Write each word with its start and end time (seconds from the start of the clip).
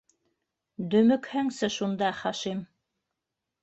Дөмөкһәңсе 0.95 1.71
шунда, 1.79 2.13
Хашим... 2.25 2.69